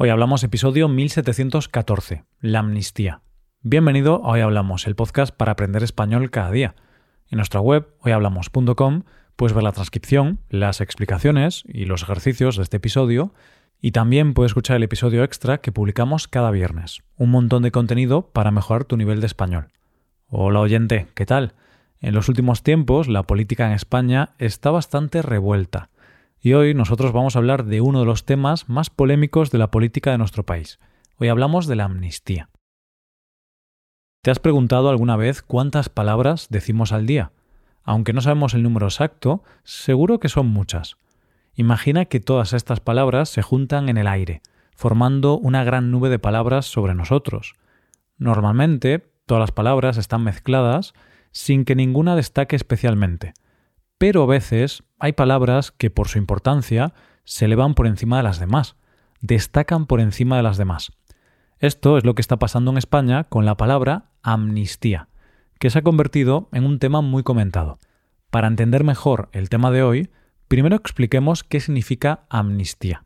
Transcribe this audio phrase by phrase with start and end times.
[0.00, 3.22] Hoy hablamos episodio 1714, la amnistía.
[3.62, 6.76] Bienvenido a Hoy Hablamos, el podcast para aprender español cada día.
[7.28, 9.02] En nuestra web, hoyhablamos.com,
[9.34, 13.34] puedes ver la transcripción, las explicaciones y los ejercicios de este episodio,
[13.80, 17.00] y también puedes escuchar el episodio extra que publicamos cada viernes.
[17.16, 19.72] Un montón de contenido para mejorar tu nivel de español.
[20.28, 21.54] Hola oyente, ¿qué tal?
[22.00, 25.90] En los últimos tiempos la política en España está bastante revuelta
[26.40, 29.70] y hoy nosotros vamos a hablar de uno de los temas más polémicos de la
[29.70, 30.78] política de nuestro país.
[31.16, 32.48] Hoy hablamos de la amnistía.
[34.22, 37.32] ¿Te has preguntado alguna vez cuántas palabras decimos al día?
[37.82, 40.96] Aunque no sabemos el número exacto, seguro que son muchas.
[41.54, 44.42] Imagina que todas estas palabras se juntan en el aire,
[44.76, 47.54] formando una gran nube de palabras sobre nosotros.
[48.16, 50.94] Normalmente, todas las palabras están mezcladas
[51.32, 53.34] sin que ninguna destaque especialmente
[53.98, 56.94] pero a veces hay palabras que por su importancia
[57.24, 58.76] se elevan por encima de las demás,
[59.20, 60.92] destacan por encima de las demás.
[61.58, 65.08] Esto es lo que está pasando en España con la palabra amnistía,
[65.58, 67.78] que se ha convertido en un tema muy comentado.
[68.30, 70.10] Para entender mejor el tema de hoy,
[70.46, 73.04] primero expliquemos qué significa amnistía.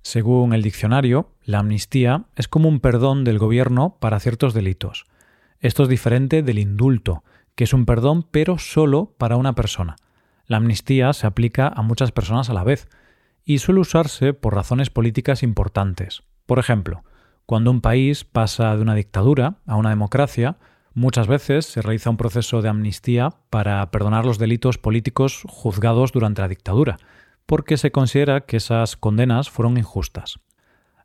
[0.00, 5.06] Según el diccionario, la amnistía es como un perdón del gobierno para ciertos delitos.
[5.60, 9.96] Esto es diferente del indulto, que es un perdón pero solo para una persona.
[10.46, 12.88] La amnistía se aplica a muchas personas a la vez
[13.44, 16.22] y suele usarse por razones políticas importantes.
[16.46, 17.02] Por ejemplo,
[17.46, 20.56] cuando un país pasa de una dictadura a una democracia,
[20.94, 26.42] muchas veces se realiza un proceso de amnistía para perdonar los delitos políticos juzgados durante
[26.42, 26.98] la dictadura,
[27.46, 30.40] porque se considera que esas condenas fueron injustas.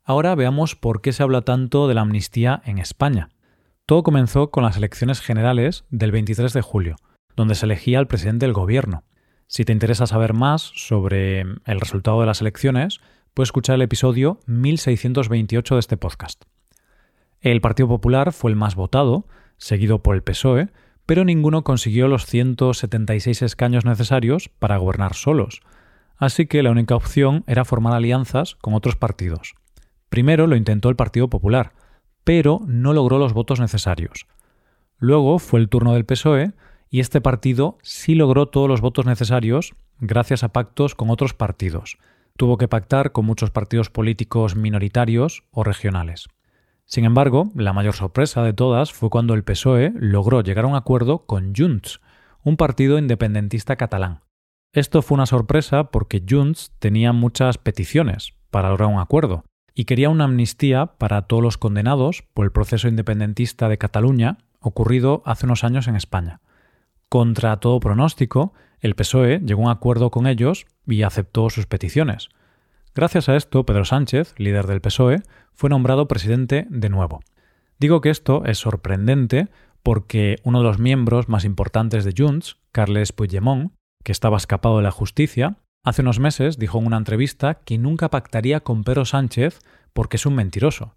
[0.04, 3.28] Ahora veamos por qué se habla tanto de la amnistía en España.
[3.84, 6.96] Todo comenzó con las elecciones generales del 23 de julio,
[7.36, 9.04] donde se elegía al presidente del gobierno.
[9.50, 13.00] Si te interesa saber más sobre el resultado de las elecciones,
[13.34, 16.44] puedes escuchar el episodio 1628 de este podcast.
[17.40, 20.68] El Partido Popular fue el más votado, seguido por el PSOE,
[21.04, 25.62] pero ninguno consiguió los 176 escaños necesarios para gobernar solos,
[26.16, 29.56] así que la única opción era formar alianzas con otros partidos.
[30.10, 31.72] Primero lo intentó el Partido Popular,
[32.22, 34.28] pero no logró los votos necesarios.
[34.98, 36.52] Luego fue el turno del PSOE,
[36.90, 41.98] y este partido sí logró todos los votos necesarios gracias a pactos con otros partidos.
[42.36, 46.28] Tuvo que pactar con muchos partidos políticos minoritarios o regionales.
[46.84, 50.74] Sin embargo, la mayor sorpresa de todas fue cuando el PSOE logró llegar a un
[50.74, 52.00] acuerdo con Junts,
[52.42, 54.22] un partido independentista catalán.
[54.72, 60.10] Esto fue una sorpresa porque Junts tenía muchas peticiones para lograr un acuerdo y quería
[60.10, 65.62] una amnistía para todos los condenados por el proceso independentista de Cataluña ocurrido hace unos
[65.62, 66.40] años en España.
[67.10, 72.28] Contra todo pronóstico, el PSOE llegó a un acuerdo con ellos y aceptó sus peticiones.
[72.94, 75.22] Gracias a esto, Pedro Sánchez, líder del PSOE,
[75.52, 77.20] fue nombrado presidente de nuevo.
[77.80, 79.48] Digo que esto es sorprendente
[79.82, 83.72] porque uno de los miembros más importantes de Junts, Carles Puigdemont,
[84.04, 88.08] que estaba escapado de la justicia, hace unos meses dijo en una entrevista que nunca
[88.10, 89.58] pactaría con Pedro Sánchez
[89.92, 90.94] porque es un mentiroso.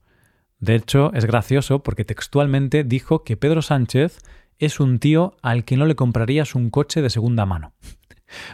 [0.59, 4.19] De hecho, es gracioso porque textualmente dijo que Pedro Sánchez
[4.59, 7.73] es un tío al que no le comprarías un coche de segunda mano.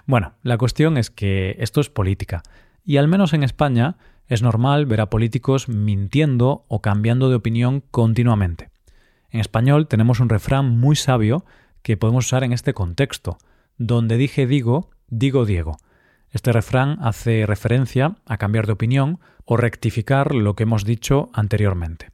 [0.05, 2.43] Bueno, la cuestión es que esto es política,
[2.83, 3.95] y al menos en España
[4.27, 8.71] es normal ver a políticos mintiendo o cambiando de opinión continuamente.
[9.29, 11.45] En español tenemos un refrán muy sabio
[11.81, 13.37] que podemos usar en este contexto.
[13.77, 15.77] Donde dije digo, digo Diego.
[16.31, 22.09] Este refrán hace referencia a cambiar de opinión o rectificar lo que hemos dicho anteriormente.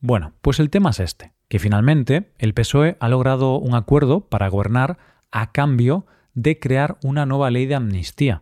[0.00, 4.48] Bueno, pues el tema es este que finalmente el PSOE ha logrado un acuerdo para
[4.48, 4.96] gobernar
[5.30, 8.40] a cambio de crear una nueva ley de amnistía.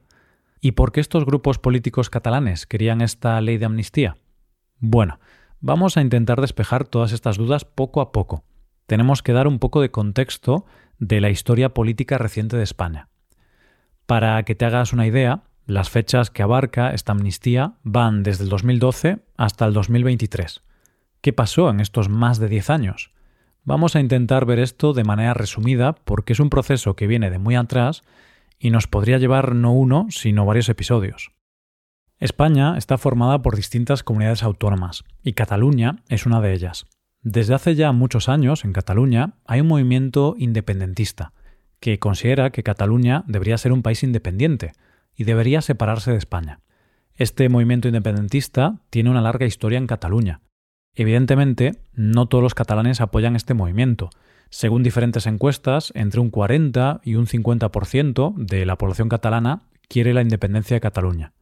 [0.60, 4.16] ¿Y por qué estos grupos políticos catalanes querían esta ley de amnistía?
[4.78, 5.18] Bueno,
[5.58, 8.44] vamos a intentar despejar todas estas dudas poco a poco.
[8.86, 10.64] Tenemos que dar un poco de contexto
[11.00, 13.08] de la historia política reciente de España.
[14.06, 18.50] Para que te hagas una idea, las fechas que abarca esta amnistía van desde el
[18.50, 20.62] 2012 hasta el 2023.
[21.22, 23.12] ¿Qué pasó en estos más de 10 años?
[23.62, 27.38] Vamos a intentar ver esto de manera resumida porque es un proceso que viene de
[27.38, 28.00] muy atrás
[28.58, 31.32] y nos podría llevar no uno, sino varios episodios.
[32.20, 36.86] España está formada por distintas comunidades autónomas y Cataluña es una de ellas.
[37.20, 41.34] Desde hace ya muchos años en Cataluña hay un movimiento independentista
[41.80, 44.72] que considera que Cataluña debería ser un país independiente
[45.14, 46.60] y debería separarse de España.
[47.14, 50.40] Este movimiento independentista tiene una larga historia en Cataluña
[50.94, 54.10] Evidentemente, no todos los catalanes apoyan este movimiento.
[54.50, 60.22] Según diferentes encuestas, entre un 40 y un 50% de la población catalana quiere la
[60.22, 61.32] independencia de Cataluña.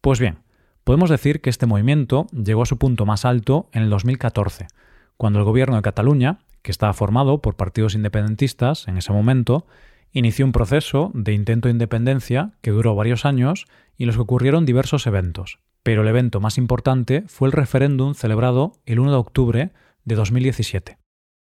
[0.00, 0.44] Pues bien,
[0.84, 4.66] Podemos decir que este movimiento llegó a su punto más alto en el 2014,
[5.16, 9.66] cuando el gobierno de Cataluña, que estaba formado por partidos independentistas en ese momento,
[10.12, 13.64] inició un proceso de intento de independencia que duró varios años
[13.96, 15.58] y en los que ocurrieron diversos eventos.
[15.84, 19.72] Pero el evento más importante fue el referéndum celebrado el 1 de octubre
[20.04, 20.98] de 2017.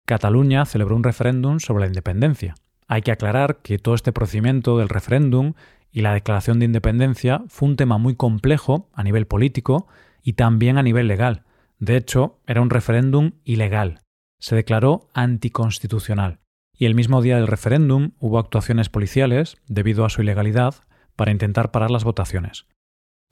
[0.05, 2.55] Cataluña celebró un referéndum sobre la independencia.
[2.87, 5.53] Hay que aclarar que todo este procedimiento del referéndum
[5.91, 9.87] y la declaración de independencia fue un tema muy complejo a nivel político
[10.23, 11.43] y también a nivel legal.
[11.77, 14.01] De hecho, era un referéndum ilegal.
[14.39, 16.39] Se declaró anticonstitucional.
[16.75, 20.75] Y el mismo día del referéndum hubo actuaciones policiales, debido a su ilegalidad,
[21.15, 22.65] para intentar parar las votaciones.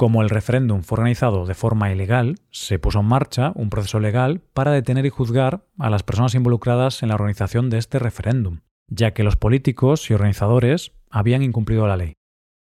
[0.02, 4.42] Como el referéndum fue organizado de forma ilegal, se puso en marcha un proceso legal
[4.52, 9.14] para detener y juzgar a las personas involucradas en la organización de este referéndum, ya
[9.14, 12.14] que los políticos y organizadores habían incumplido la ley.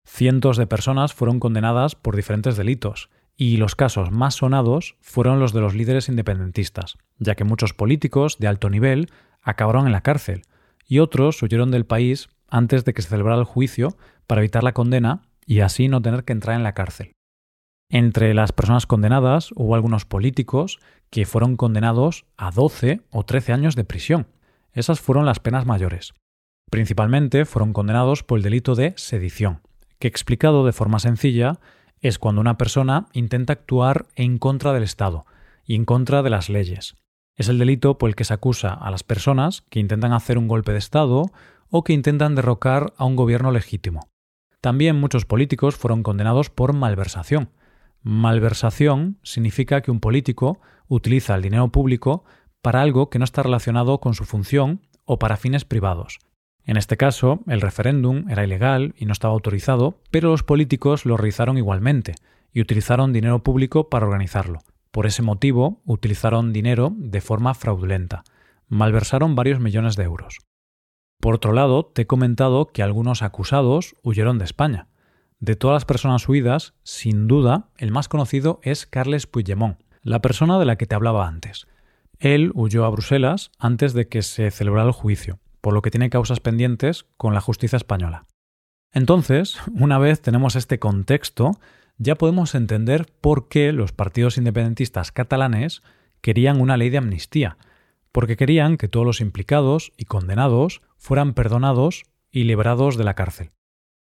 [0.05, 5.51] Cientos de personas fueron condenadas por diferentes delitos, y los casos más sonados fueron los
[5.51, 9.09] de los líderes independentistas, ya que muchos políticos de alto nivel
[9.41, 10.43] acabaron en la cárcel,
[10.87, 13.97] y otros huyeron del país antes de que se celebrara el juicio
[14.27, 17.13] para evitar la condena y así no tener que entrar en la cárcel.
[17.89, 23.75] Entre las personas condenadas hubo algunos políticos que fueron condenados a 12 o 13 años
[23.75, 24.27] de prisión.
[24.73, 26.13] Esas fueron las penas mayores.
[26.71, 29.61] Principalmente fueron condenados por el delito de sedición,
[29.99, 31.59] que explicado de forma sencilla
[32.01, 35.25] es cuando una persona intenta actuar en contra del Estado
[35.63, 36.95] y en contra de las leyes.
[37.35, 40.47] Es el delito por el que se acusa a las personas que intentan hacer un
[40.47, 41.31] golpe de Estado
[41.69, 44.09] o que intentan derrocar a un gobierno legítimo.
[44.65, 47.51] También muchos políticos fueron condenados por malversación.
[48.01, 52.23] Malversación significa que un político utiliza el dinero público
[52.63, 56.17] para algo que no está relacionado con su función o para fines privados.
[56.63, 61.15] En este caso, el referéndum era ilegal y no estaba autorizado, pero los políticos lo
[61.15, 62.15] realizaron igualmente
[62.51, 64.61] y utilizaron dinero público para organizarlo.
[64.89, 68.23] Por ese motivo, utilizaron dinero de forma fraudulenta.
[68.67, 70.39] Malversaron varios millones de euros.
[71.19, 74.87] Por otro lado, te he comentado que algunos acusados huyeron de España.
[75.39, 80.59] De todas las personas huidas, sin duda, el más conocido es Carles Puigdemont, la persona
[80.59, 81.67] de la que te hablaba antes.
[82.19, 86.09] Él huyó a Bruselas antes de que se celebrara el juicio, por lo que tiene
[86.09, 88.25] causas pendientes con la justicia española.
[88.93, 91.51] Entonces, una vez tenemos este contexto,
[91.97, 95.81] ya podemos entender por qué los partidos independentistas catalanes
[96.21, 97.57] querían una ley de amnistía,
[98.15, 103.51] porque querían que todos los implicados y condenados fueran perdonados y liberados de la cárcel.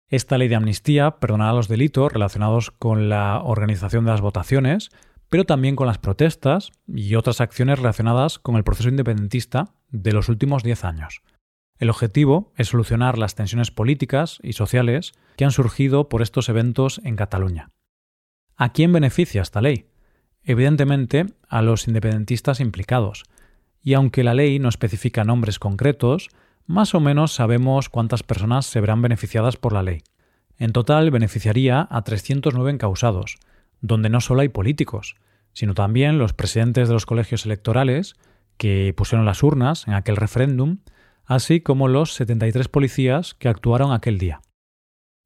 [0.09, 4.91] Esta ley de amnistía perdonará los delitos relacionados con la organización de las votaciones,
[5.29, 10.29] pero también con las protestas y otras acciones relacionadas con el proceso independentista de los
[10.29, 11.23] últimos diez años.
[11.77, 17.01] El objetivo es solucionar las tensiones políticas y sociales que han surgido por estos eventos
[17.03, 17.73] en Cataluña.
[18.55, 19.89] ¿A quién beneficia esta ley?
[20.45, 23.25] Evidentemente a los independentistas implicados,
[23.87, 26.31] y aunque la ley no especifica nombres concretos,
[26.67, 30.03] más o menos sabemos cuántas personas se verán beneficiadas por la ley.
[30.59, 33.37] En total beneficiaría a 309 encausados,
[33.81, 35.15] donde no solo hay políticos,
[35.53, 38.17] sino también los presidentes de los colegios electorales
[38.57, 40.79] que pusieron las urnas en aquel referéndum,
[41.25, 44.41] así como los 73 policías que actuaron aquel día.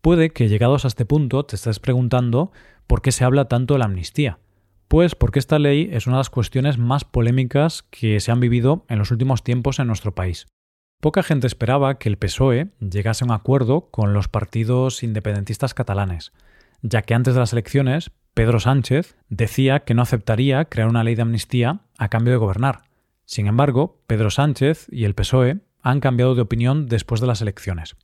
[0.02, 2.52] Puede que llegados a este punto te estés preguntando
[2.86, 4.38] por qué se habla tanto de la amnistía,
[4.90, 8.84] pues porque esta ley es una de las cuestiones más polémicas que se han vivido
[8.88, 10.48] en los últimos tiempos en nuestro país.
[11.00, 16.32] Poca gente esperaba que el PSOE llegase a un acuerdo con los partidos independentistas catalanes,
[16.82, 21.14] ya que antes de las elecciones Pedro Sánchez decía que no aceptaría crear una ley
[21.14, 22.82] de amnistía a cambio de gobernar.
[23.26, 27.94] Sin embargo, Pedro Sánchez y el PSOE han cambiado de opinión después de las elecciones.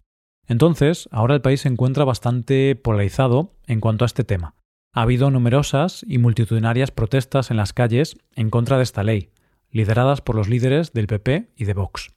[0.47, 4.55] Entonces, ahora el país se encuentra bastante polarizado en cuanto a este tema.
[4.97, 9.29] Ha habido numerosas y multitudinarias protestas en las calles en contra de esta ley,
[9.71, 12.15] lideradas por los líderes del PP y de Vox.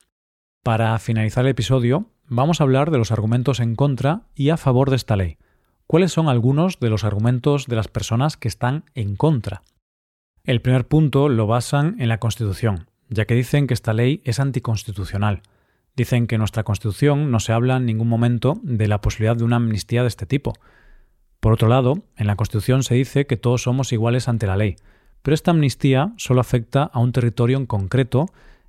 [0.64, 4.92] Para finalizar el episodio, vamos a hablar de los argumentos en contra y a favor
[4.92, 5.40] de esta ley.
[5.88, 9.62] ¿Cuáles son algunos de los argumentos de las personas que están en contra?
[10.46, 14.40] El primer punto lo basan en la Constitución, ya que dicen que esta ley es
[14.40, 15.42] anticonstitucional.
[15.98, 19.44] Dicen que en nuestra Constitución no se habla en ningún momento de la posibilidad de
[19.44, 20.54] una amnistía de este tipo,
[21.40, 24.76] por otro lado, en la Constitución se dice que todos somos iguales ante la ley,
[25.22, 28.26] pero esta amnistía solo afecta a un territorio en concreto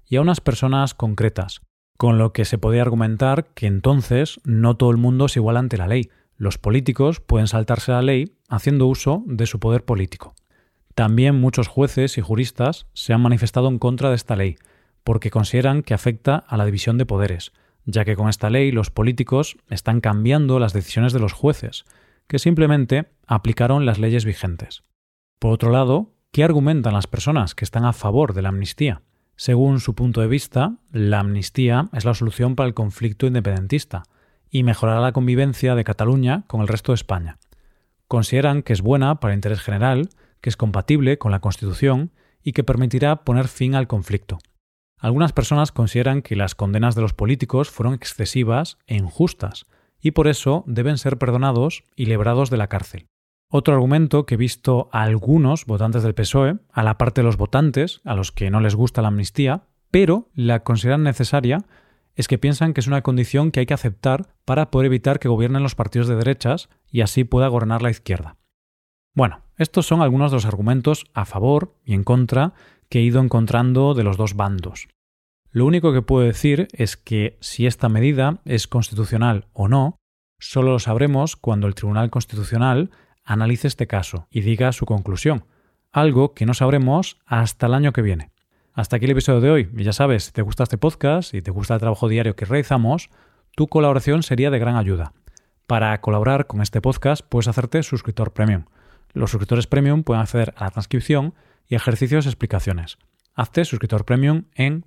[0.08, 1.62] y a unas personas concretas,
[1.96, 5.76] con lo que se podría argumentar que entonces no todo el mundo es igual ante
[5.76, 6.10] la ley.
[6.36, 10.34] Los políticos pueden saltarse la ley haciendo uso de su poder político.
[10.94, 14.56] También muchos jueces y juristas se han manifestado en contra de esta ley,
[15.04, 17.52] porque consideran que afecta a la división de poderes,
[17.84, 21.84] ya que con esta ley los políticos están cambiando las decisiones de los jueces,
[22.30, 24.84] que simplemente aplicaron las leyes vigentes.
[25.40, 29.02] Por otro lado, ¿qué argumentan las personas que están a favor de la amnistía?
[29.34, 34.04] Según su punto de vista, la amnistía es la solución para el conflicto independentista
[34.48, 37.38] y mejorará la convivencia de Cataluña con el resto de España.
[38.06, 40.08] Consideran que es buena para el interés general,
[40.40, 42.12] que es compatible con la Constitución
[42.44, 44.38] y que permitirá poner fin al conflicto.
[44.98, 49.66] Algunas personas consideran que las condenas de los políticos fueron excesivas e injustas,
[50.00, 53.06] y por eso deben ser perdonados y librados de la cárcel.
[53.52, 57.36] Otro argumento que he visto a algunos votantes del PSOE, a la parte de los
[57.36, 61.64] votantes, a los que no les gusta la amnistía, pero la consideran necesaria,
[62.14, 65.28] es que piensan que es una condición que hay que aceptar para poder evitar que
[65.28, 68.36] gobiernen los partidos de derechas y así pueda gobernar la izquierda.
[69.14, 72.52] Bueno, estos son algunos de los argumentos a favor y en contra
[72.88, 74.88] que he ido encontrando de los dos bandos.
[75.52, 79.96] Lo único que puedo decir es que si esta medida es constitucional o no,
[80.38, 82.90] solo lo sabremos cuando el Tribunal Constitucional
[83.24, 85.44] analice este caso y diga su conclusión,
[85.90, 88.30] algo que no sabremos hasta el año que viene.
[88.74, 89.70] Hasta aquí el episodio de hoy.
[89.76, 92.44] Y ya sabes, si te gusta este podcast y te gusta el trabajo diario que
[92.44, 93.10] realizamos,
[93.56, 95.12] tu colaboración sería de gran ayuda.
[95.66, 98.66] Para colaborar con este podcast puedes hacerte suscriptor premium.
[99.12, 101.34] Los suscriptores premium pueden acceder a la transcripción
[101.66, 102.98] y ejercicios y explicaciones.
[103.34, 104.86] Hazte suscriptor premium en